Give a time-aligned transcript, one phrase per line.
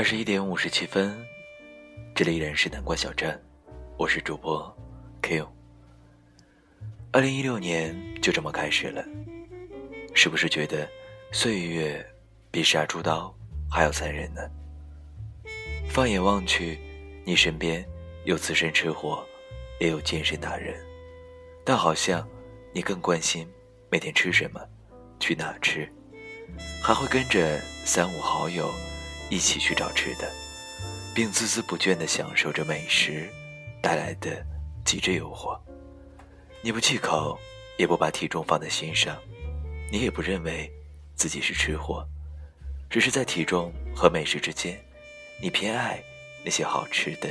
[0.00, 1.14] 二十一点五十七分，
[2.14, 3.38] 这里依然是南瓜小镇，
[3.98, 4.74] 我是主播
[5.20, 5.46] Q。
[7.12, 9.04] 二零一六年就这么开始了，
[10.14, 10.88] 是不是觉得
[11.32, 12.02] 岁月
[12.50, 13.30] 比杀猪刀
[13.70, 14.40] 还要残忍呢？
[15.90, 16.78] 放眼望去，
[17.26, 17.86] 你身边
[18.24, 19.22] 有资深吃货，
[19.80, 20.82] 也有健身达人，
[21.62, 22.26] 但好像
[22.72, 23.46] 你更关心
[23.90, 24.66] 每天吃什么，
[25.18, 25.86] 去哪吃，
[26.82, 28.66] 还会跟着三五好友。
[29.30, 30.28] 一起去找吃的，
[31.14, 33.30] 并孜孜不倦地享受着美食
[33.80, 34.44] 带来的
[34.84, 35.58] 极致诱惑。
[36.60, 37.38] 你不忌口，
[37.78, 39.16] 也不把体重放在心上，
[39.90, 40.70] 你也不认为
[41.14, 42.04] 自己是吃货，
[42.90, 44.78] 只是在体重和美食之间，
[45.40, 46.02] 你偏爱
[46.44, 47.28] 那些好吃的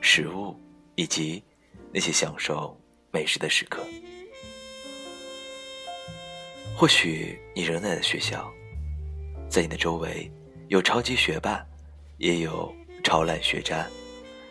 [0.00, 0.58] 食物
[0.94, 1.44] 以及
[1.92, 2.74] 那些享受
[3.12, 3.86] 美食的时刻。
[6.74, 8.50] 或许你仍在的学校，
[9.50, 10.32] 在你的周围。
[10.68, 11.64] 有超级学霸，
[12.18, 13.86] 也有超懒学渣，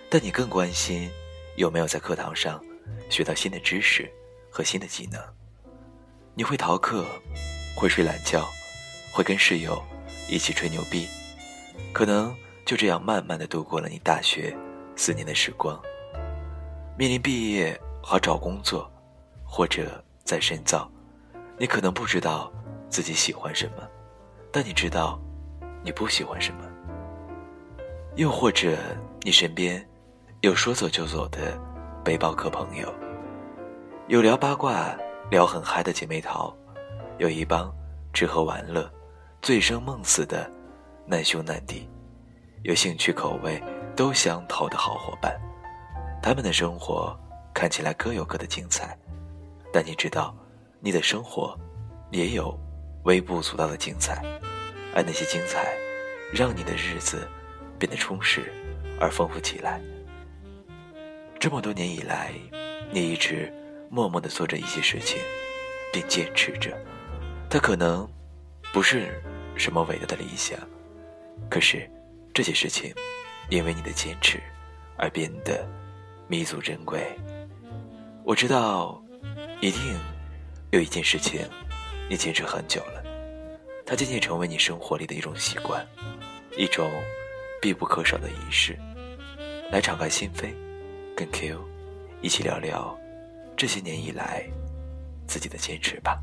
[0.10, 1.12] 但你更关心
[1.58, 2.64] 有没有在课堂上
[3.10, 4.10] 学到新的知识
[4.50, 5.22] 和新的技能。
[6.34, 7.06] 你会逃课，
[7.76, 8.48] 会睡懒觉，
[9.12, 9.84] 会跟室友
[10.30, 11.06] 一起吹牛逼，
[11.92, 12.34] 可能
[12.66, 14.56] 就这样慢慢的度过了你大学
[14.96, 15.78] 四年的时光。
[16.98, 18.90] 面临毕业和找工作，
[19.44, 20.90] 或者在深造，
[21.58, 22.50] 你可能不知道
[22.90, 23.86] 自己喜欢什么，
[24.50, 25.20] 但你知道。
[25.86, 26.64] 你不喜欢什么？
[28.16, 28.76] 又或者
[29.22, 29.88] 你身边
[30.42, 31.56] 有说走就走的
[32.04, 32.92] 背包客朋友，
[34.08, 34.98] 有聊八卦
[35.30, 36.52] 聊很嗨的姐妹淘，
[37.20, 37.72] 有一帮
[38.14, 38.92] 吃喝玩乐
[39.44, 40.52] 醉生梦死的
[41.06, 41.88] 难兄难弟，
[42.64, 43.62] 有兴趣口味
[43.96, 45.40] 都相投的好伙伴。
[46.20, 47.16] 他们的生活
[47.54, 48.98] 看起来各有各的精彩，
[49.72, 50.36] 但你知道，
[50.80, 51.56] 你的生活
[52.10, 52.58] 也有
[53.04, 54.24] 微不足道的精彩。
[54.96, 55.78] 而那些精彩，
[56.34, 57.28] 让你的日子
[57.78, 58.52] 变得充实
[59.00, 59.82] 而丰富起来。
[61.38, 62.32] 这么多年以来，
[62.92, 63.54] 你一直
[63.90, 65.20] 默默地做着一些事情，
[65.92, 66.76] 并坚持着。
[67.50, 68.10] 它可能
[68.74, 69.22] 不是
[69.58, 70.58] 什么伟大的理想，
[71.50, 71.88] 可是
[72.34, 72.92] 这些事情
[73.50, 74.40] 因为你的坚持
[74.98, 75.68] 而变得
[76.28, 77.16] 弥足珍贵。
[78.24, 79.00] 我知道，
[79.62, 79.82] 一定
[80.72, 81.48] 有一件事情
[82.10, 83.05] 你坚持很久了。
[83.86, 85.86] 它渐渐成为你生活里的一种习惯，
[86.58, 86.92] 一种
[87.62, 88.78] 必不可少的仪式。
[89.72, 90.54] 来敞开心扉，
[91.16, 91.60] 跟 Q
[92.22, 92.98] 一起聊聊
[93.56, 94.44] 这些年以来
[95.28, 96.20] 自己的坚持吧。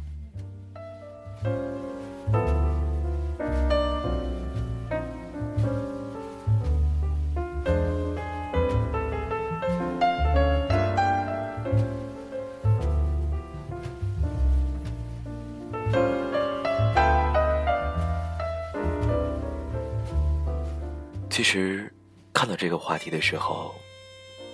[21.43, 21.93] 其实，
[22.33, 23.75] 看到这个话题的时候，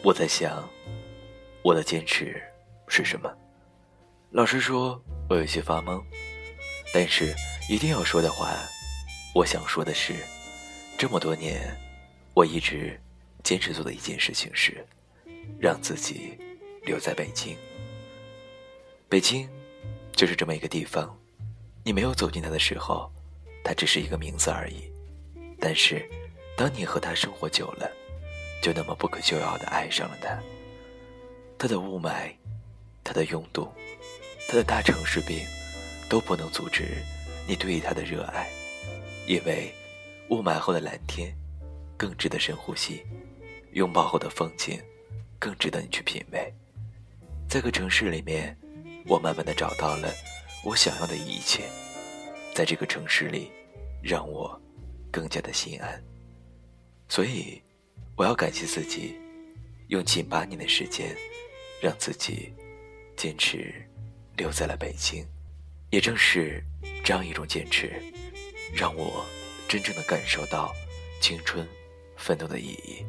[0.03, 0.66] 我在想，
[1.60, 2.43] 我的坚持
[2.88, 3.31] 是什么？
[4.31, 4.98] 老实说，
[5.28, 6.03] 我有些发懵。
[6.94, 7.34] 但是，
[7.69, 8.56] 一定要说的话，
[9.34, 10.15] 我想说的是，
[10.97, 11.77] 这么多年，
[12.32, 12.98] 我一直
[13.44, 14.82] 坚持做的一件事情是，
[15.60, 16.38] 让自己
[16.84, 17.54] 留在北京。
[19.10, 19.47] 北京，
[20.12, 21.15] 就是这么一个地方。
[21.84, 23.12] 你没有走进它的时候，
[23.62, 24.91] 它只是一个名字而已。
[25.60, 26.03] 但是。
[26.58, 27.88] 当你和他生活久了，
[28.60, 30.36] 就那么不可救药的爱上了他。
[31.56, 32.34] 他的雾霾，
[33.04, 33.69] 他的拥堵，
[34.48, 35.47] 他的大城市病，
[36.10, 36.97] 都不能阻止
[37.47, 38.50] 你对他的热爱，
[39.28, 39.72] 因为
[40.30, 41.32] 雾霾后的蓝天
[41.97, 43.06] 更值得深呼吸，
[43.74, 44.83] 拥抱后的风景
[45.38, 46.53] 更值得你去品味。
[47.48, 48.59] 在这个城市里面，
[49.06, 50.12] 我慢慢的找到了
[50.65, 51.62] 我想要的一切，
[52.53, 53.48] 在这个城市里，
[54.03, 54.60] 让我
[55.12, 56.03] 更加的心安。
[57.09, 57.60] 所以，
[58.16, 59.16] 我要感谢自己，
[59.89, 61.16] 用近八年的时间，
[61.81, 62.53] 让自己
[63.16, 63.75] 坚持
[64.37, 65.27] 留在了北京。
[65.91, 66.63] 也正是
[67.03, 67.91] 这样一种坚持，
[68.75, 69.25] 让我
[69.66, 70.71] 真正的感受到
[71.19, 71.66] 青春
[72.16, 73.05] 奋斗的意义。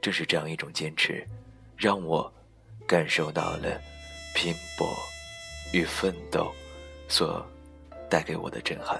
[0.00, 1.22] 正是这样一种坚持，
[1.76, 2.32] 让我
[2.86, 3.78] 感受到了
[4.34, 4.88] 拼搏
[5.74, 6.50] 与奋斗
[7.06, 7.46] 所
[8.08, 8.98] 带给我的震撼。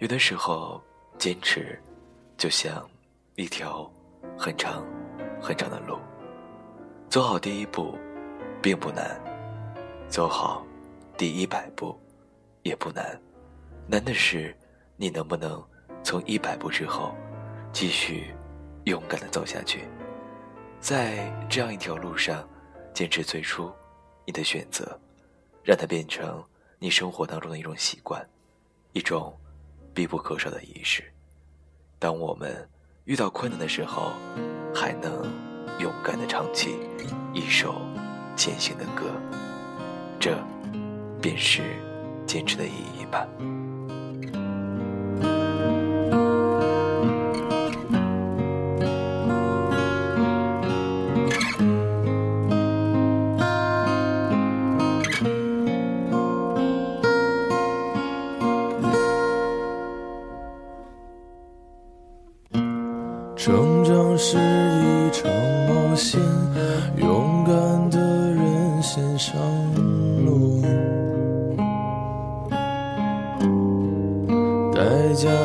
[0.00, 0.82] 有的时候，
[1.18, 1.80] 坚持。
[2.36, 2.88] 就像
[3.36, 3.90] 一条
[4.36, 4.84] 很长
[5.40, 5.98] 很长的路，
[7.08, 7.96] 走好第一步
[8.60, 9.20] 并不难，
[10.08, 10.66] 走好
[11.16, 11.98] 第一百步
[12.62, 13.18] 也不难，
[13.86, 14.54] 难的是
[14.96, 15.62] 你能不能
[16.02, 17.14] 从一百步之后
[17.72, 18.34] 继续
[18.84, 19.88] 勇敢的走下去，
[20.80, 22.46] 在这样一条路上
[22.92, 23.72] 坚持最初
[24.26, 24.98] 你的选择，
[25.62, 26.44] 让它变成
[26.78, 28.28] 你生活当中的一种习惯，
[28.92, 29.38] 一种
[29.94, 31.13] 必不可少的仪式。
[31.98, 32.68] 当我们
[33.04, 34.12] 遇到困难的时候，
[34.74, 35.10] 还能
[35.78, 36.76] 勇敢的唱起
[37.32, 37.74] 一首
[38.36, 39.10] 艰辛的歌，
[40.20, 40.36] 这
[41.20, 41.62] 便是
[42.26, 43.26] 坚持的意义吧。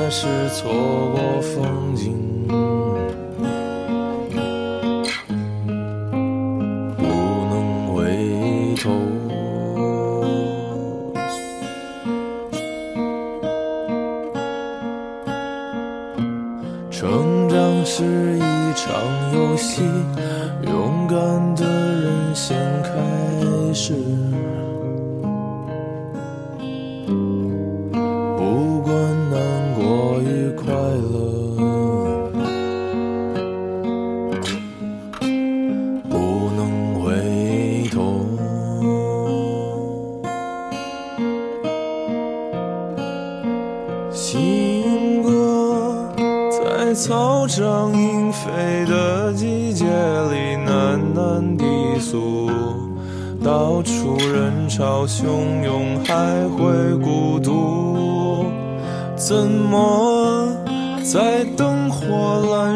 [0.10, 0.72] 是错
[1.12, 2.16] 过风景，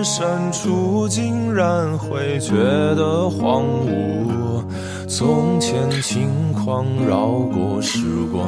[0.03, 2.53] 深处，竟然会觉
[2.95, 4.61] 得荒芜？
[5.07, 7.99] 从前轻狂绕过时
[8.31, 8.45] 光。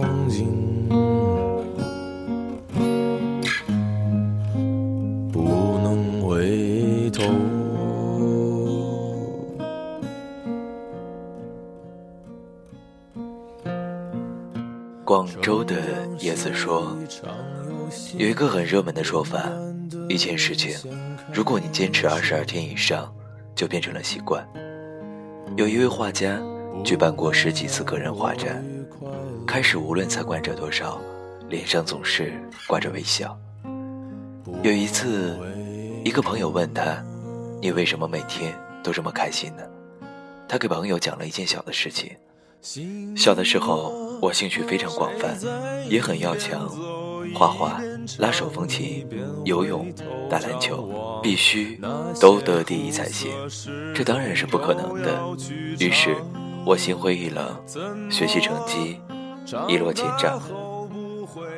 [0.00, 0.46] 风景，
[5.30, 7.22] 不能回头。
[15.04, 15.76] 广州的
[16.20, 16.96] 叶子说，
[18.16, 19.50] 有一个很热门的说法：
[20.08, 20.74] 一件事情，
[21.30, 23.12] 如果你坚持二十二天以上，
[23.54, 24.42] 就变成了习惯。
[25.56, 26.40] 有一位画家
[26.84, 28.64] 举办过十几次个人画展，
[29.46, 31.00] 开始无论参观者多少，
[31.48, 32.32] 脸上总是
[32.66, 33.38] 挂着微笑。
[34.62, 35.38] 有一次，
[36.04, 37.02] 一个朋友问他
[37.60, 39.62] ：“你为什么每天都这么开心呢？”
[40.48, 42.10] 他给朋友讲了一件小的事情。
[43.16, 45.36] 小的时候，我兴趣非常广泛，
[45.88, 46.68] 也很要强，
[47.34, 47.80] 画画、
[48.18, 49.04] 拉手风琴、
[49.44, 49.92] 游泳、
[50.28, 51.80] 打篮球，必须
[52.20, 53.32] 都得第一才行。
[53.94, 55.20] 这当然是不可能的。
[55.80, 56.16] 于是，
[56.64, 57.60] 我心灰意冷，
[58.10, 59.00] 学习成绩
[59.68, 60.40] 一落千丈。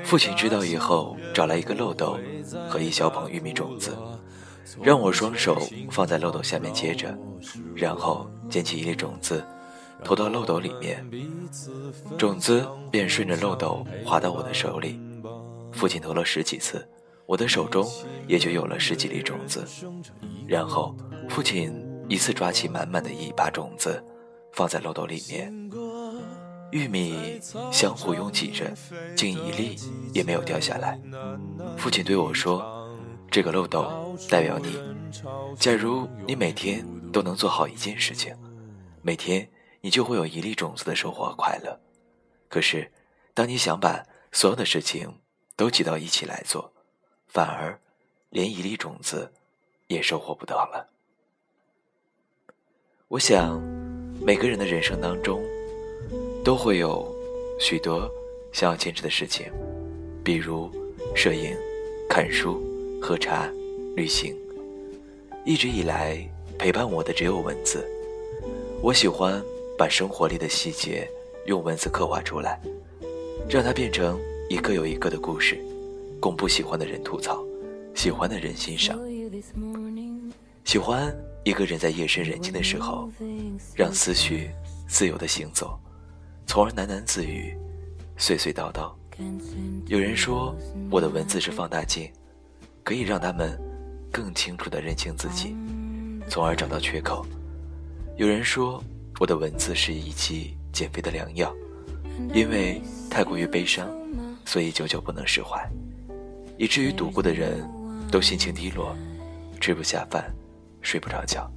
[0.02, 2.18] 父亲知道以后，找来一个漏斗
[2.68, 3.96] 和一小捧玉米种子，
[4.82, 5.56] 让我双手
[5.90, 7.16] 放在漏斗下面接着，
[7.74, 9.44] 然后捡起一粒种子。
[10.02, 11.04] 投到漏斗里面，
[12.18, 15.00] 种子便顺着漏斗滑到我的手里。
[15.72, 16.86] 父亲投了十几次，
[17.26, 17.86] 我的手中
[18.26, 19.64] 也就有了十几粒种子。
[20.46, 20.94] 然后，
[21.28, 21.72] 父亲
[22.08, 24.02] 一次抓起满满的一把种子，
[24.54, 25.52] 放在漏斗里面。
[26.70, 27.38] 玉米
[27.70, 28.72] 相互拥挤着，
[29.14, 29.76] 竟一粒
[30.12, 30.98] 也没有掉下来。
[31.76, 32.88] 父亲对我说
[33.30, 34.78] ：“这个漏斗代表你。
[35.56, 38.34] 假如你每天都能做好一件事情，
[39.02, 39.46] 每天。”
[39.84, 41.78] 你就会有一粒种子的收获和快乐。
[42.48, 42.90] 可是，
[43.34, 45.20] 当你想把所有的事情
[45.56, 46.72] 都挤到一起来做，
[47.28, 47.78] 反而
[48.30, 49.30] 连一粒种子
[49.88, 50.88] 也收获不到了。
[53.08, 53.60] 我想，
[54.26, 55.42] 每个人的人生当中
[56.42, 57.06] 都会有
[57.60, 58.10] 许多
[58.52, 59.46] 想要坚持的事情，
[60.24, 60.70] 比如
[61.14, 61.54] 摄影、
[62.08, 62.62] 看书、
[63.02, 63.50] 喝茶、
[63.94, 64.34] 旅行。
[65.44, 66.26] 一直以来
[66.58, 67.86] 陪伴我的只有文字，
[68.80, 69.42] 我喜欢。
[69.76, 71.04] 把生活里的细节
[71.46, 72.60] 用文字刻画出来，
[73.50, 75.58] 让它变成一个又一个的故事，
[76.20, 77.44] 供不喜欢的人吐槽，
[77.92, 78.96] 喜欢的人欣赏。
[80.64, 81.12] 喜欢
[81.44, 83.10] 一个人在夜深人静的时候，
[83.76, 84.50] 让思绪
[84.88, 85.78] 自由的行走，
[86.46, 87.54] 从而喃喃自语，
[88.16, 88.90] 碎碎叨叨。
[89.86, 90.56] 有人说
[90.90, 92.10] 我的文字是放大镜，
[92.82, 93.60] 可以让他们
[94.10, 95.54] 更清楚地认清自己，
[96.28, 97.24] 从而找到缺口。
[98.16, 98.82] 有人说
[99.20, 101.54] 我的文字是一剂减肥的良药，
[102.32, 103.86] 因为太过于悲伤，
[104.46, 105.62] 所以久久不能释怀，
[106.56, 107.68] 以至于读过的人
[108.10, 108.96] 都心情低落，
[109.60, 110.34] 吃不下饭，
[110.84, 111.50] 睡不着觉。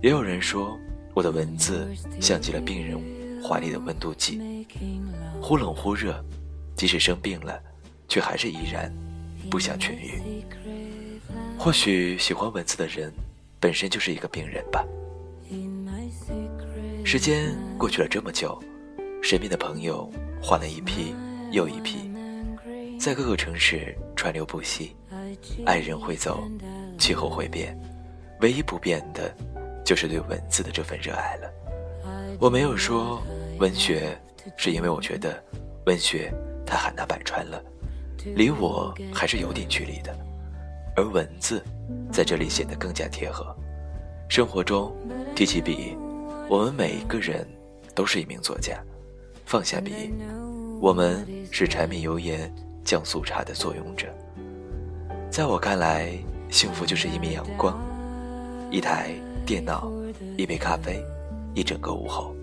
[0.00, 0.78] 也有人说
[1.14, 1.88] 我的文字
[2.20, 2.96] 像极了病人
[3.42, 4.66] 怀里的温度计，
[5.42, 6.24] 忽冷忽热。
[6.76, 7.58] 即使生病了，
[8.06, 8.92] 却还是依然
[9.50, 10.20] 不想痊愈。
[11.58, 13.10] 或许喜欢文字的人
[13.58, 14.84] 本身就是一个病人吧。
[17.02, 18.62] 时间过去了这么久，
[19.22, 20.12] 身边的朋友
[20.42, 21.14] 换了一批
[21.50, 22.10] 又一批，
[23.00, 24.94] 在各个城市川流不息。
[25.64, 26.46] 爱人会走，
[26.98, 27.74] 气候会变，
[28.40, 29.34] 唯一不变的，
[29.84, 31.50] 就是对文字的这份热爱了。
[32.40, 33.22] 我没有说
[33.58, 34.18] 文学，
[34.56, 35.42] 是因为我觉得
[35.86, 36.32] 文学。
[36.68, 37.62] 太海纳百川了，
[38.34, 40.12] 离我还是有点距离的。
[40.96, 41.62] 而文字
[42.10, 43.56] 在这里显得更加贴合。
[44.28, 44.92] 生活中
[45.36, 45.96] 提起笔，
[46.48, 47.46] 我们每一个人
[47.94, 48.82] 都是一名作家。
[49.44, 50.12] 放下笔，
[50.80, 52.52] 我们是柴米油盐
[52.82, 54.08] 酱醋茶的作俑者。
[55.30, 56.18] 在我看来，
[56.50, 57.80] 幸福就是一面阳光，
[58.76, 59.08] 一台
[59.46, 59.90] 电脑，
[60.36, 61.02] 一杯咖啡，
[61.54, 62.36] 一整个午后。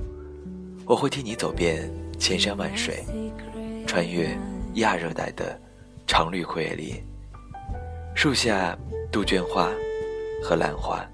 [0.84, 1.88] 我会替你走遍
[2.18, 3.06] 千山万水。
[3.86, 4.36] 穿越
[4.74, 5.56] 亚热带的
[6.08, 6.96] 常绿阔叶林，
[8.16, 8.76] 树下
[9.12, 9.72] 杜鹃花
[10.42, 11.08] 和兰花，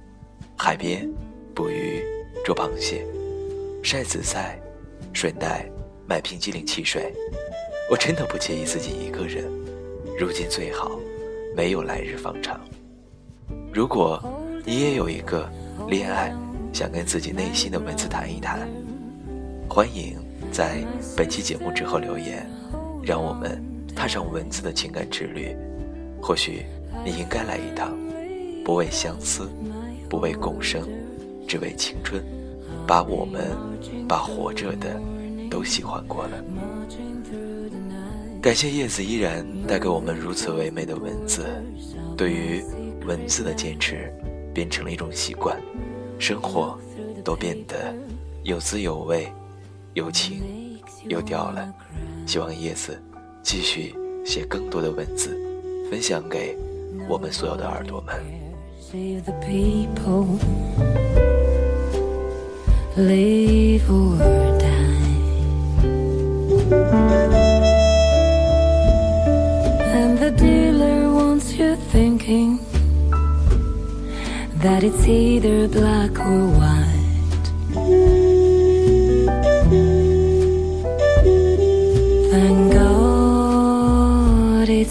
[0.58, 1.06] 海边
[1.54, 2.02] 捕鱼
[2.46, 3.06] 捉螃蟹，
[3.84, 4.58] 晒紫菜，
[5.12, 5.70] 顺带
[6.08, 7.14] 买瓶机灵汽水。
[7.92, 9.44] 我真的不介意自己一个人，
[10.18, 10.98] 如今最好
[11.58, 12.58] 没有来日方长。
[13.74, 14.24] 如果
[14.70, 15.50] 你也有一个
[15.88, 16.32] 恋爱，
[16.72, 18.70] 想跟自己内心的文字谈一谈，
[19.68, 20.16] 欢迎
[20.52, 20.86] 在
[21.18, 22.48] 本期节目之后留言。
[23.02, 23.60] 让我们
[23.96, 25.58] 踏上文字的情感之旅。
[26.22, 26.68] 或许
[27.04, 27.98] 你应该来一趟，
[28.64, 29.50] 不为相思，
[30.08, 30.88] 不为共生，
[31.48, 32.24] 只为青春。
[32.86, 33.48] 把我们，
[34.08, 35.02] 把活着的，
[35.50, 36.44] 都喜欢过了。
[38.40, 41.48] 感谢叶子依然带给我们如此唯美的文字。
[42.16, 42.64] 对于
[43.08, 44.14] 文字的坚持，
[44.54, 45.60] 变成了一种习惯，
[46.18, 46.78] 生活
[47.24, 47.94] 都变得
[48.44, 49.28] 有滋有味，
[49.94, 50.42] 有情
[51.08, 51.74] 又掉了。
[52.26, 53.02] 希望叶子
[53.42, 55.40] 继续写更多的文字，
[55.90, 56.58] 分享给
[57.08, 58.16] 我们所有的耳朵们。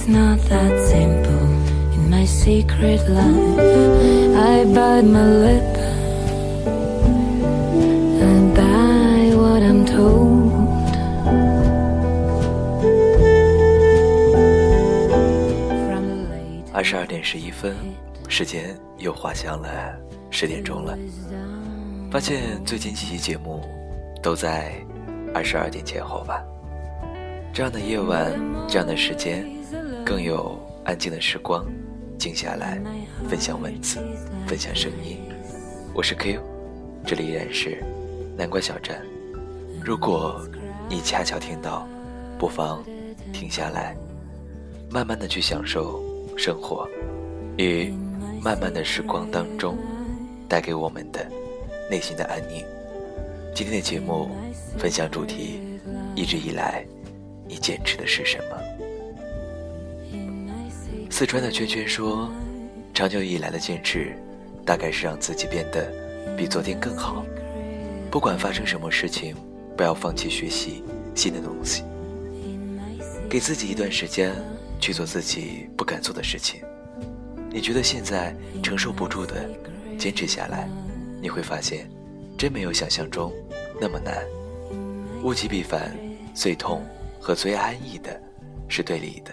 [0.08, 1.48] not that simple
[1.94, 3.60] in my secret life.
[4.36, 5.78] I bite my lip
[8.28, 10.52] and buy what I'm told.
[16.74, 17.76] 二十二点十一分，
[18.28, 19.69] 时间 又滑向了
[20.31, 20.99] 十点钟了。
[22.11, 23.63] 发现最近几期节目
[24.23, 24.75] 都在
[25.35, 26.43] 二十二点前后吧。
[27.53, 28.39] 这样的夜晚，
[28.69, 29.47] 这样的时间。
[30.05, 31.67] 更有安静的时光，
[32.19, 32.81] 静下来，
[33.29, 34.01] 分享文字，
[34.47, 35.19] 分享声音。
[35.93, 36.41] 我是 Q，
[37.05, 37.85] 这里依然是
[38.35, 39.03] 南关小站。
[39.85, 40.41] 如果
[40.89, 41.87] 你恰巧听到，
[42.39, 42.83] 不妨
[43.35, 43.95] 停下来，
[44.91, 46.03] 慢慢的去享受
[46.39, 46.89] 生活，
[47.59, 47.93] 与
[48.43, 49.77] 慢慢的时光当中
[50.49, 51.27] 带给我们的
[51.91, 52.65] 内心的安宁。
[53.55, 54.31] 今天的节目
[54.79, 55.61] 分享主题，
[56.15, 56.87] 一直以来
[57.47, 58.57] 你坚持的是什么？
[61.11, 62.31] 四川的圈圈说
[62.95, 64.17] ：“长久以来的坚持，
[64.65, 65.93] 大概是让自己变得
[66.37, 67.25] 比昨天更好。
[68.11, 69.35] 不管发生什么事情，
[69.77, 71.83] 不要放弃学习新的东西。
[73.29, 74.33] 给自己一段时间
[74.81, 76.63] 去做自己不敢做的事情。
[77.51, 79.49] 你觉得现在承受不住的，
[79.99, 80.69] 坚持下来，
[81.21, 81.91] 你会发现，
[82.37, 83.33] 真没有想象中
[83.81, 84.27] 那么难。
[85.23, 85.97] 物极必反，
[86.35, 86.85] 最痛
[87.21, 88.21] 和最安逸的，
[88.69, 89.33] 是对立的。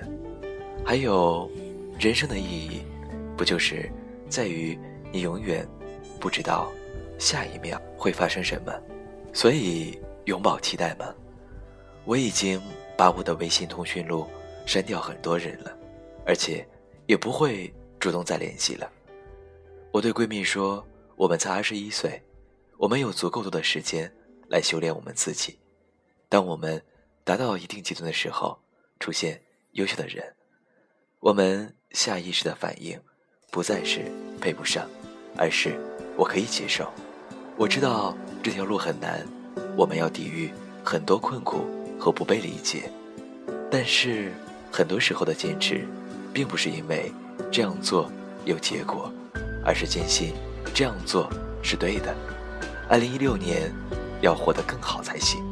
[0.85, 1.49] 还有。”
[1.97, 2.81] 人生的意义，
[3.37, 3.89] 不就是
[4.27, 4.77] 在于
[5.13, 5.65] 你永远
[6.19, 6.69] 不知道
[7.17, 8.73] 下一秒会发生什么，
[9.31, 11.05] 所以永葆期待吗？
[12.03, 12.61] 我已经
[12.97, 14.27] 把我的微信通讯录
[14.65, 15.71] 删掉很多人了，
[16.25, 16.67] 而且
[17.05, 17.73] 也不会
[18.05, 18.87] 主动再联系了。
[19.91, 20.85] 我对闺蜜说
[21.17, 22.21] ：“我们才二十一岁，
[22.77, 24.13] 我们有足够多的时间
[24.47, 25.57] 来修炼我们自己。
[26.29, 26.79] 当我们
[27.23, 28.59] 达到一定阶段的时候，
[28.99, 30.23] 出现优秀的人，
[31.19, 33.01] 我们下意识的反应
[33.49, 34.01] 不再是
[34.39, 34.87] 配不上，
[35.35, 35.75] 而是
[36.15, 36.87] 我可以接受。
[37.57, 39.27] 我知道这条路很难，
[39.75, 40.51] 我们要抵御
[40.83, 41.65] 很多困苦
[41.99, 42.87] 和不被理解，
[43.71, 44.31] 但是
[44.71, 45.87] 很多时候的坚持，
[46.35, 47.11] 并不是因为
[47.49, 48.11] 这样做
[48.45, 49.11] 有结果。”
[49.65, 50.31] 而是坚信
[50.75, 51.27] 这样做
[51.63, 52.15] 是对的。
[52.87, 53.73] 二零一六年
[54.21, 55.43] 要活得更好才行。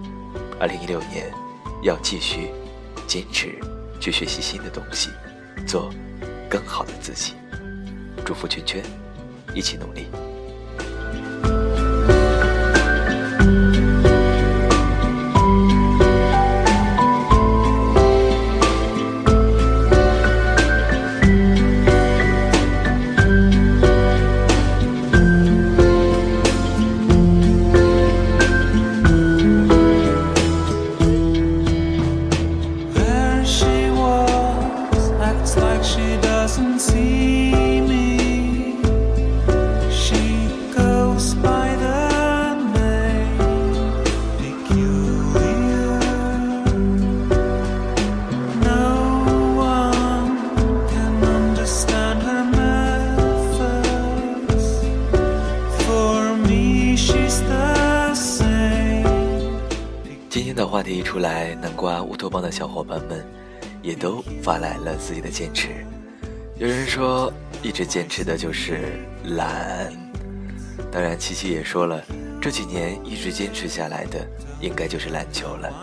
[0.59, 1.33] 二零一六年
[1.81, 2.51] 要继续
[3.07, 3.57] 坚持
[3.99, 5.09] 去学习新的东西，
[5.65, 5.91] 做
[6.47, 7.33] 更好的自己。
[8.23, 8.83] 祝福圈圈，
[9.55, 10.05] 一起努力。
[62.53, 63.25] 小伙伴们
[63.81, 65.69] 也都发来了自己的坚持。
[66.59, 69.91] 有人说，一直坚持的就是懒。
[70.91, 71.99] 当然，七七也说了，
[72.39, 74.23] 这几年一直坚持下来的，
[74.61, 75.73] 应该就是篮球了。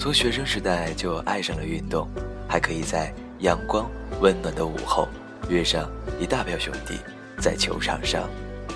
[0.00, 2.08] 从学生时代就爱上了运动，
[2.48, 3.90] 还可以在阳光
[4.22, 5.08] 温暖的午后，
[5.50, 6.94] 约上一大票兄弟，
[7.38, 8.26] 在球场上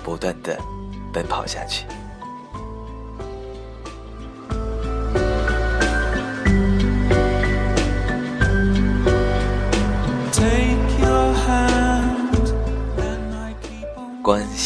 [0.03, 0.55] 不断的
[1.11, 1.85] 奔跑下去。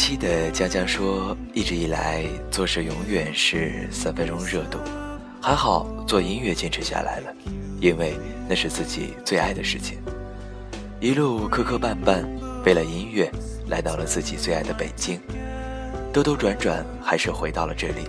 [0.08, 4.78] 广西的江江说：“一直以来做事永远是三分钟热度，
[5.38, 7.34] 还好做音乐坚持下来了，
[7.78, 8.14] 因为
[8.48, 9.98] 那是自己最爱的事情。
[10.98, 12.24] 一路磕磕绊绊，
[12.64, 13.30] 为了音乐
[13.66, 15.20] 来到了自己最爱的北京，
[16.10, 18.08] 兜兜转转还是回到了这里。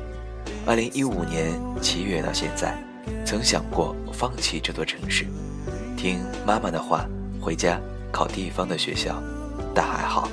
[0.66, 2.82] 二零一五年七月到现在，
[3.26, 5.26] 曾想过放弃这座城市，
[5.98, 7.06] 听妈妈的话，
[7.42, 7.78] 回家
[8.10, 9.22] 考地方的学校，
[9.76, 10.30] 但还好。”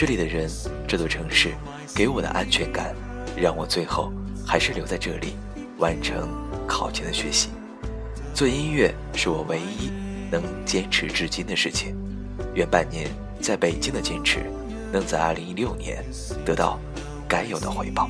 [0.00, 0.48] 这里的人，
[0.88, 1.50] 这座城市
[1.94, 2.94] 给我的安全感，
[3.36, 4.10] 让我最后
[4.46, 5.34] 还是留在这里，
[5.76, 6.26] 完成
[6.66, 7.50] 考前的学习。
[8.32, 9.90] 做音乐是我唯一
[10.30, 11.94] 能坚持至今的事情。
[12.54, 13.10] 愿半年
[13.42, 14.38] 在北京的坚持，
[14.90, 16.02] 能在二零一六年
[16.46, 16.80] 得到
[17.28, 18.08] 该有的回报。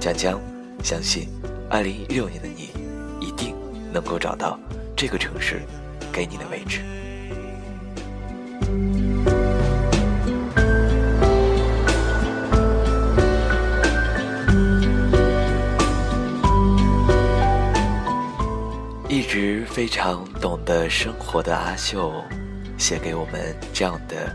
[0.00, 0.40] 江江，
[0.82, 1.28] 相信
[1.70, 2.70] 二零一六年的你，
[3.24, 3.54] 一定
[3.92, 4.58] 能够找到
[4.96, 5.62] 这个城市
[6.12, 6.80] 给你的位置。
[19.66, 22.12] 非常懂得生活的阿秀，
[22.76, 24.30] 写给我们这样的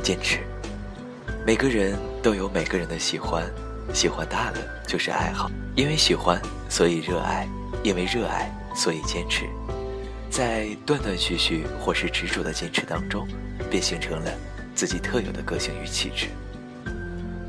[0.00, 0.38] 坚持：
[1.44, 3.44] 每个人都有每个人的喜欢，
[3.92, 5.50] 喜欢大了就是爱好。
[5.74, 7.48] 因为喜欢，所以热爱；
[7.82, 9.44] 因为热爱，所以坚持。
[10.30, 13.26] 在断断续续或是执着的坚持当中，
[13.68, 14.30] 便形成了
[14.72, 16.28] 自己特有的个性与气质。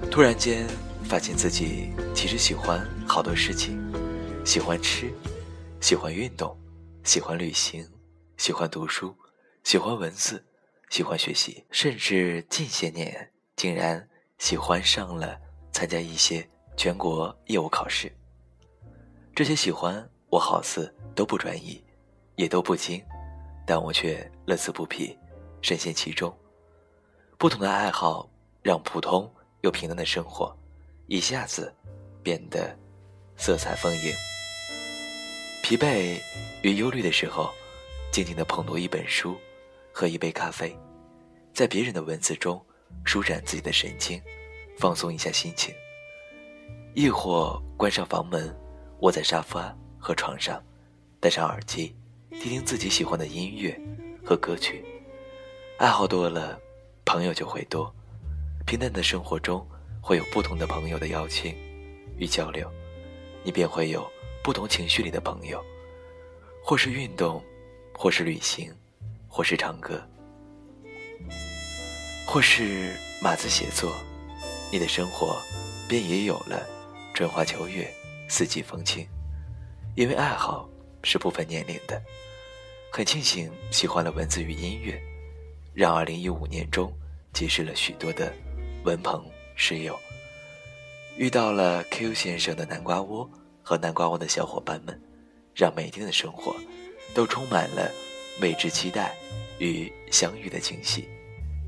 [0.09, 0.65] 突然间
[1.03, 3.79] 发现自己其实喜欢好多事情，
[4.43, 5.13] 喜欢吃，
[5.79, 6.57] 喜欢运动。
[7.03, 7.87] 喜欢旅行，
[8.37, 9.15] 喜欢读书，
[9.63, 10.45] 喜欢文字，
[10.89, 14.07] 喜欢学习，甚至近些年竟然
[14.37, 15.39] 喜欢上了
[15.71, 18.11] 参加一些全国业务考试。
[19.33, 21.83] 这些喜欢我好似都不专一，
[22.35, 23.03] 也都不精，
[23.65, 25.17] 但我却乐此不疲，
[25.61, 26.35] 深陷其中。
[27.37, 28.29] 不同的爱好
[28.61, 30.55] 让普通又平淡的生活
[31.07, 31.73] 一下子
[32.21, 32.77] 变得
[33.37, 34.28] 色彩丰盈。
[35.69, 36.19] 疲惫
[36.63, 37.53] 与忧虑的时候，
[38.11, 39.37] 静静地捧读一本书，
[39.93, 40.75] 喝一杯咖啡，
[41.53, 42.59] 在别人的文字中
[43.03, 44.19] 舒展自己的神经，
[44.79, 45.71] 放松一下心情。
[46.95, 48.51] 亦或关上房门，
[49.01, 50.59] 窝在沙发和床上，
[51.19, 51.95] 戴上耳机，
[52.31, 53.79] 听听自己喜欢的音乐
[54.25, 54.83] 和歌曲。
[55.77, 56.59] 爱好多了，
[57.05, 57.93] 朋友就会多。
[58.65, 59.63] 平淡的生活中
[60.01, 61.55] 会有不同的朋友的邀请
[62.17, 62.67] 与交流，
[63.43, 64.03] 你便会有。
[64.49, 65.63] 不同情绪里的朋友，
[66.63, 67.39] 或是运动，
[67.93, 68.73] 或是旅行，
[69.27, 70.01] 或是唱歌，
[72.25, 73.93] 或是码字写作，
[74.71, 75.39] 你的生活
[75.87, 76.67] 便也有了
[77.13, 77.87] 春花秋月、
[78.27, 79.07] 四季风情。
[79.95, 80.67] 因为爱好
[81.03, 82.01] 是不分年龄的，
[82.91, 84.99] 很庆幸喜欢了文字与音乐，
[85.75, 86.91] 让2015年中
[87.33, 88.33] 结识了许多的
[88.83, 89.23] 文朋
[89.55, 89.95] 诗友，
[91.17, 93.29] 遇到了 Q 先生的南瓜窝
[93.69, 94.99] 和南瓜窝的小伙伴们，
[95.53, 96.55] 让每天的生活
[97.13, 97.91] 都充满了
[98.41, 99.15] 未知期待
[99.59, 101.07] 与相遇的惊喜。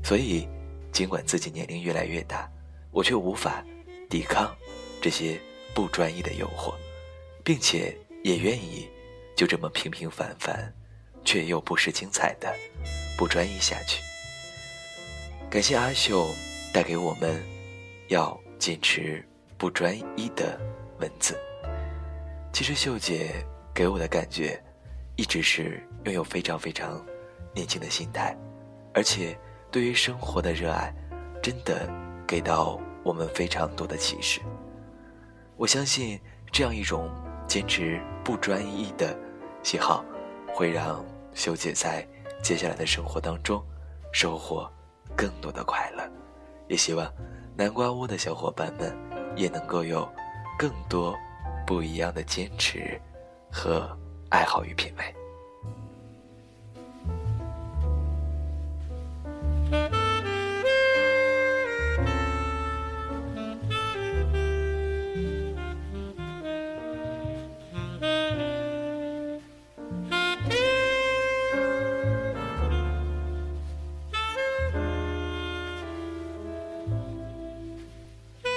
[0.02, 0.48] 所以，
[0.90, 2.50] 尽管自己年龄越来越大，
[2.90, 3.64] 我却无法
[4.10, 4.52] 抵抗
[5.00, 5.40] 这些
[5.72, 6.74] 不专一的诱惑，
[7.44, 8.90] 并且也愿意
[9.36, 10.74] 就这么平平凡凡，
[11.24, 12.52] 却又不失精彩的
[13.16, 14.02] 不专一下去。
[15.48, 16.34] 感谢阿秀
[16.74, 17.40] 带给我们
[18.08, 19.24] 要坚持
[19.56, 20.60] 不专一的
[20.98, 21.38] 文字。
[22.52, 24.62] 其实秀姐给我的感觉，
[25.16, 27.04] 一直是拥有非常非常
[27.54, 28.36] 年轻的心态，
[28.94, 29.38] 而且。
[29.72, 30.94] 对于生活的热爱，
[31.42, 31.88] 真的
[32.26, 34.38] 给到我们非常多的启示。
[35.56, 37.10] 我相信这样一种
[37.48, 39.18] 坚持不专一的
[39.62, 40.04] 喜好，
[40.54, 42.06] 会让修姐在
[42.42, 43.64] 接下来的生活当中
[44.12, 44.70] 收获
[45.16, 46.06] 更多的快乐。
[46.68, 47.10] 也希望
[47.56, 48.94] 南瓜屋的小伙伴们
[49.34, 50.06] 也能够有
[50.58, 51.16] 更多
[51.72, 53.00] 不一样的坚持
[53.50, 53.88] 和
[54.28, 55.14] 爱好与品味。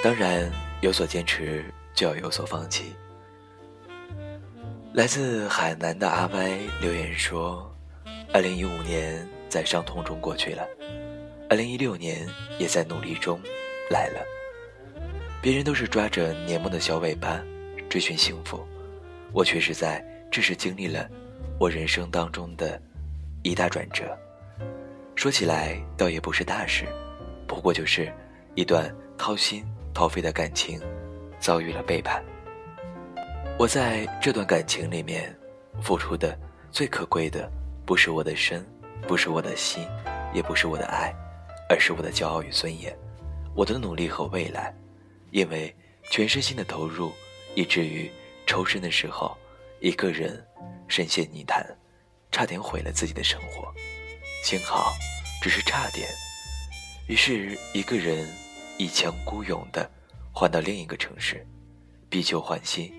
[0.04, 0.52] 当然，
[0.82, 2.94] 有所坚持就要有所放弃。
[4.96, 7.70] 来自海南的阿歪留言说
[8.32, 10.66] ：“二零一五年在伤痛中过去了，
[11.50, 12.26] 二零一六年
[12.58, 13.38] 也在努力中
[13.90, 14.24] 来了。
[15.42, 17.38] 别人都是抓着年末的小尾巴
[17.90, 18.66] 追寻幸福，
[19.34, 21.06] 我却是在这时经历了
[21.60, 22.80] 我人生当中的
[23.42, 24.16] 一大转折。
[25.14, 26.86] 说起来倒也不是大事，
[27.46, 28.10] 不过就是
[28.54, 30.80] 一段掏心。”掏肺的感情
[31.38, 32.22] 遭遇了背叛。
[33.58, 35.34] 我在这段感情里面
[35.80, 36.38] 付出的
[36.70, 37.50] 最可贵的，
[37.86, 38.62] 不是我的身，
[39.08, 39.82] 不是我的心，
[40.34, 41.10] 也不是我的爱，
[41.70, 42.94] 而是我的骄傲与尊严，
[43.54, 44.74] 我的努力和未来。
[45.30, 45.74] 因为
[46.10, 47.10] 全身心的投入，
[47.54, 48.10] 以至于
[48.46, 49.34] 抽身的时候，
[49.80, 50.46] 一个人
[50.86, 51.66] 深陷泥潭，
[52.30, 53.72] 差点毁了自己的生活。
[54.42, 54.92] 幸好，
[55.42, 56.06] 只是差点。
[57.08, 58.28] 于是，一个人。
[58.78, 59.90] 一腔孤勇的
[60.34, 61.46] 换到另一个城市，
[62.10, 62.92] 逼旧换新，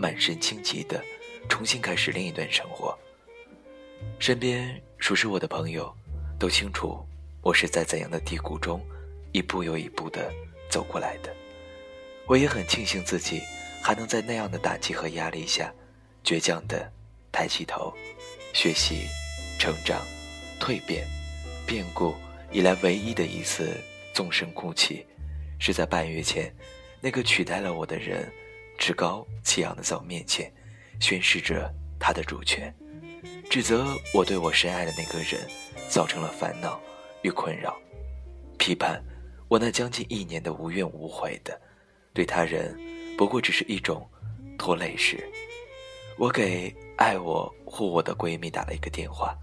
[0.00, 1.04] 满身荆棘的
[1.46, 2.98] 重新开始另一段生活。
[4.18, 5.94] 身边熟识我的朋友
[6.38, 7.06] 都清楚
[7.42, 8.80] 我是在怎样的低谷中
[9.32, 10.32] 一步又一步的
[10.70, 11.30] 走过来的。
[12.26, 13.42] 我也很庆幸自己
[13.82, 15.70] 还能在那样的打击和压力下，
[16.24, 16.90] 倔强的
[17.30, 17.92] 抬起头，
[18.54, 19.06] 学习、
[19.58, 20.00] 成长、
[20.58, 21.06] 蜕变、
[21.66, 22.14] 变故
[22.50, 23.76] 以来唯一的一次
[24.14, 25.04] 纵声哭泣。
[25.58, 26.50] 是在半月前，
[27.02, 28.26] 那个取代了我的人，
[28.80, 30.50] 趾高气扬的在我面前，
[31.00, 32.74] 宣示着他的主权，
[33.50, 35.46] 指责我对我深爱的那个人
[35.86, 36.80] 造成了烦恼
[37.20, 37.78] 与困扰，
[38.58, 38.98] 批判
[39.48, 41.60] 我那将近一年的无怨无悔的
[42.14, 42.74] 对他人，
[43.18, 44.08] 不过只是一种
[44.58, 45.30] 拖累时，
[46.16, 49.36] 我给爱我护我的闺蜜打了一个电话，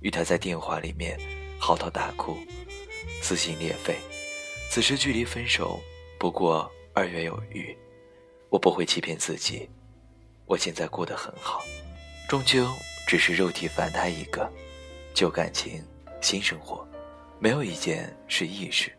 [0.00, 1.18] 与她在电话里面
[1.58, 2.36] 嚎啕大哭，
[3.22, 3.96] 撕心裂肺。
[4.70, 5.80] 此时距离分手
[6.18, 7.74] 不过二月有余，
[8.52, 9.66] 我不会欺骗自己，
[10.44, 11.62] 我现在过得很好，
[12.28, 12.68] 终究
[13.06, 14.46] 只是肉体凡胎一个，
[15.14, 15.82] 旧感情
[16.20, 16.86] 新生活，
[17.38, 18.92] 没有一件是易事，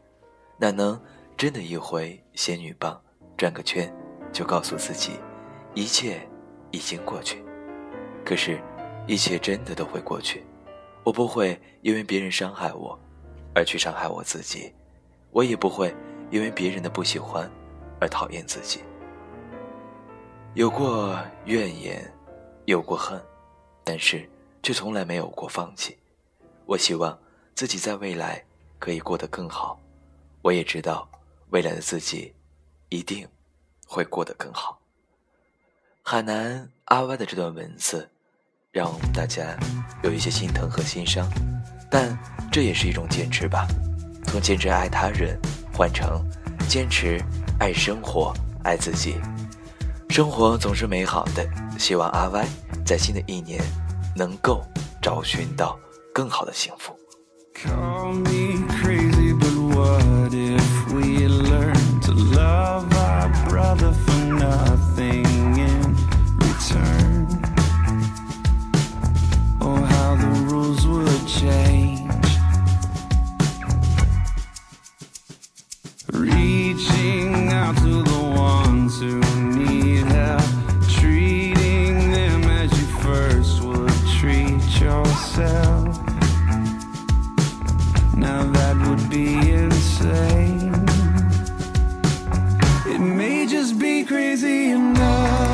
[0.57, 0.99] 哪能
[1.37, 2.99] 真的一挥仙女棒
[3.37, 3.93] 转个圈
[4.31, 5.11] 就告诉自己
[5.75, 6.27] 一切
[6.71, 7.45] 已经过去？
[8.25, 8.59] 可是，
[9.05, 10.43] 一切真的都会过去，
[11.03, 12.99] 我不会因为别人伤害我
[13.53, 14.73] 而去伤害我自己。
[15.29, 15.93] 我也不会
[16.31, 17.47] 因为别人的不喜欢
[18.01, 18.79] 而讨厌自己。
[20.55, 22.13] 有过怨言，
[22.65, 23.19] 有过恨，
[23.83, 24.29] 但是
[24.61, 25.97] 却从来没有过放弃。
[26.67, 27.17] 我希望
[27.55, 28.43] 自己在未来
[28.77, 29.79] 可以过得更好。
[30.43, 31.09] 我也知道
[31.49, 32.31] 未来的自己
[32.89, 33.27] 一定
[33.87, 34.79] 会过得更好。
[36.03, 38.07] 海南阿歪的这段文字，
[38.71, 39.57] 让大家
[40.03, 41.27] 有一些心疼和心伤，
[41.89, 42.15] 但
[42.51, 43.67] 这也是一种坚持吧。
[44.27, 45.35] 从坚持爱他人，
[45.73, 46.23] 换成
[46.69, 47.19] 坚持
[47.59, 48.31] 爱生活、
[48.63, 49.15] 爱自己。
[50.13, 51.43] 生活总是美好的，
[51.79, 52.45] 希望阿歪
[52.85, 53.59] 在新的一年
[54.15, 54.63] 能够
[55.01, 55.75] 找寻到
[56.13, 56.95] 更好的幸福。
[59.73, 64.92] What if we learn to love our brothers?
[85.13, 85.99] myself.
[88.15, 90.73] Now that would be insane.
[92.93, 95.52] It may just be crazy enough.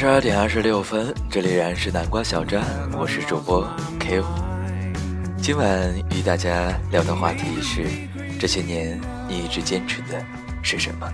[0.00, 2.62] 十二点二十六分，这里仍然是南瓜小站，
[2.96, 4.24] 我是主播 Q。
[5.42, 7.84] 今晚与大家聊的话题是：
[8.38, 10.24] 这些年你一直坚持的
[10.62, 11.12] 是什么？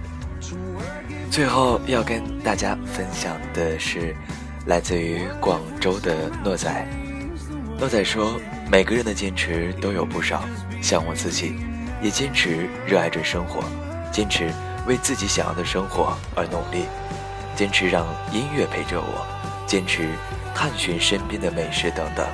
[1.31, 4.15] 最后要跟大家分享的是，
[4.67, 6.87] 来自于广州的诺仔。
[7.79, 8.39] 诺仔说，
[8.71, 10.45] 每个人的坚持都有不少，
[10.83, 11.55] 像我自己，
[12.03, 13.65] 也坚持热爱着生活，
[14.13, 14.51] 坚持
[14.87, 16.85] 为自己想要的生活而努力。
[17.57, 19.27] 坚持让音乐陪着我，
[19.67, 20.09] 坚持
[20.55, 22.27] 探寻身边的美食等等。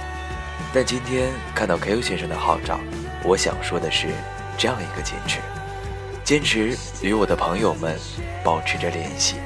[0.73, 2.79] 但今天看到 Q 先生的号召，
[3.25, 4.09] 我想说的是
[4.57, 5.39] 这样一个坚持：
[6.25, 7.99] 坚持与我的朋友们
[8.45, 9.37] 保持着联系。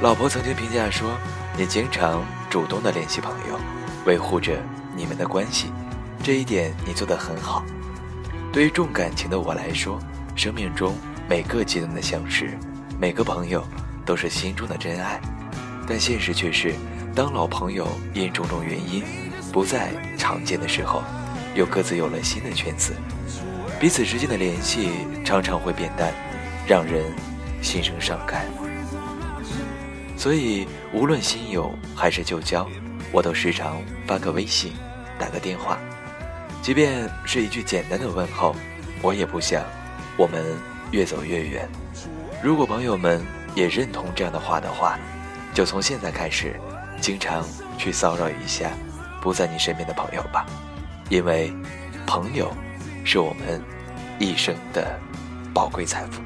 [0.00, 1.10] 老婆曾经评价说
[1.56, 3.60] ：“你经常主动的联系朋友，
[4.06, 4.58] 维护着
[4.96, 5.70] 你们的关系，
[6.22, 7.62] 这一点你做得很好。”
[8.50, 9.98] 对于重感情的我来说，
[10.34, 10.96] 生命中
[11.28, 12.58] 每个阶段的相识，
[12.98, 13.62] 每个朋友。
[14.04, 15.20] 都是心中的真爱，
[15.86, 16.74] 但现实却是，
[17.14, 19.02] 当老朋友因种种原因
[19.52, 21.02] 不再常见的时候，
[21.54, 22.94] 又各自有了新的圈子，
[23.78, 24.90] 彼此之间的联系
[25.24, 26.12] 常常会变淡，
[26.66, 27.04] 让人
[27.62, 28.46] 心生伤感。
[30.16, 32.68] 所以，无论新友还是旧交，
[33.10, 34.72] 我都时常发个微信，
[35.18, 35.78] 打个电话，
[36.62, 38.54] 即便是一句简单的问候，
[39.00, 39.64] 我也不想
[40.16, 40.44] 我们
[40.90, 41.68] 越走越远。
[42.42, 44.98] 如果朋友们，也认同这样的话的话，
[45.52, 46.58] 就从现在开始，
[47.00, 47.44] 经常
[47.76, 48.70] 去骚扰一下
[49.20, 50.46] 不在你身边的朋友吧，
[51.08, 51.52] 因为
[52.06, 52.52] 朋友
[53.04, 53.62] 是我们
[54.18, 54.98] 一生的
[55.52, 56.22] 宝贵财富。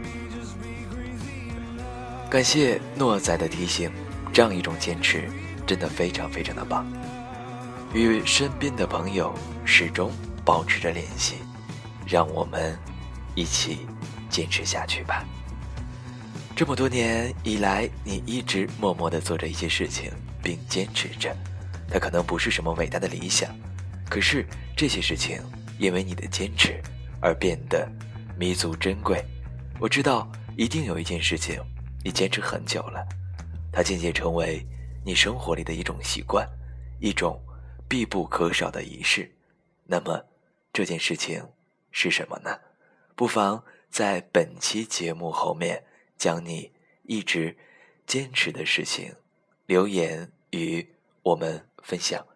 [2.31, 3.91] 感谢诺仔的提醒，
[4.33, 5.31] 这样一种坚持
[5.67, 6.85] 真的非常非常的棒。
[7.93, 9.33] 与身边的朋友
[9.65, 10.11] 始终
[10.45, 11.37] 保持着联系，
[12.05, 12.77] 让我们
[13.37, 13.87] 一起
[14.29, 15.25] 坚持下去吧。
[16.57, 21.37] 这么多年以来，你一直默默地做着一些事情，并坚持着。
[21.91, 23.53] 它可能不是什么伟大的理想，
[24.09, 25.43] 可是这些事情
[25.81, 26.81] 因为你的坚持
[27.21, 27.91] 而变得
[28.39, 29.21] 弥足珍贵。
[29.81, 31.61] 我知道，一定有一件事情
[32.05, 33.05] 你坚持很久了，
[33.73, 34.65] 它渐渐成为
[35.05, 36.49] 你生活里的一种习惯，
[37.01, 37.43] 一种
[37.89, 39.29] 必不可少的仪式。
[39.87, 40.25] 那么，
[40.73, 41.45] 这件事情
[41.91, 42.57] 是什么呢？
[43.17, 45.83] 不妨在本期节目后面。
[46.17, 46.73] 将你
[47.03, 47.57] 一直
[48.07, 49.15] 坚持的事情
[49.67, 50.87] 留言与
[51.23, 52.27] 我们分享。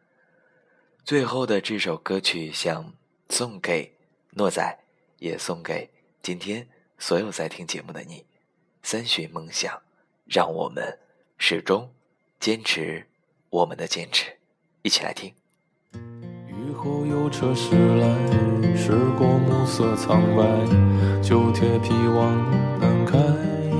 [1.04, 2.92] 最后的这首歌曲想
[3.30, 3.96] 送给
[4.30, 4.78] 诺仔，
[5.18, 8.26] 也送给今天所有在听节目的你。
[8.82, 9.82] 三旬梦想，
[10.24, 10.98] 让我们
[11.38, 11.92] 始终
[12.38, 13.06] 坚持
[13.50, 14.38] 我们的坚持。
[14.82, 15.34] 一起来听。
[16.46, 23.47] 雨后有车驶来，驶过暮色苍白，旧铁皮往南开。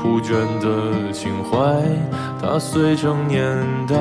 [0.00, 1.58] 枯卷的情怀，
[2.40, 3.44] 它碎成年
[3.86, 3.96] 代。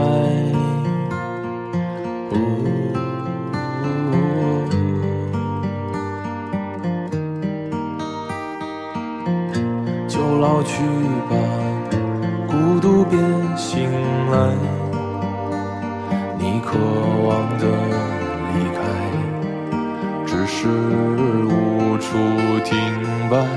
[10.08, 10.84] 就老去
[11.30, 11.36] 吧，
[12.48, 13.18] 孤独别
[13.56, 13.90] 醒
[14.32, 14.54] 来。
[16.38, 16.78] 你渴
[17.28, 17.66] 望的
[18.54, 18.80] 离开，
[20.26, 22.18] 只是无处
[22.64, 22.78] 停
[23.30, 23.57] 摆。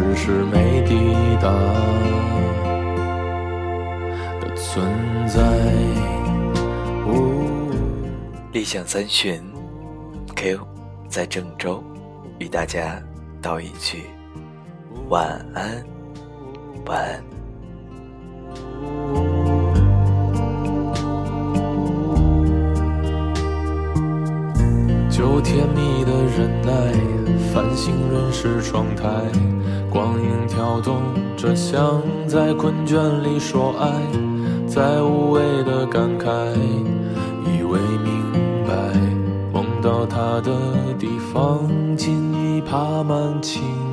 [0.00, 0.94] 只是没抵
[1.42, 1.52] 达
[4.40, 4.82] 的存
[5.28, 5.42] 在。
[8.50, 9.42] 理想三旬
[10.34, 10.58] ，Q
[11.06, 11.84] 在郑州，
[12.38, 12.98] 与大家
[13.42, 14.04] 道一句
[15.10, 15.84] 晚安，
[16.86, 17.22] 晚安。
[25.10, 26.72] 就甜蜜的忍耐，
[27.52, 29.04] 繁星润湿窗台，
[29.90, 31.02] 光影跳动
[31.36, 33.90] 着，像在困倦里说爱，
[34.66, 36.28] 在无谓的感慨，
[37.44, 38.22] 以为明
[38.64, 38.72] 白，
[39.52, 40.52] 梦到他的
[40.96, 43.89] 地方，尽已爬满青。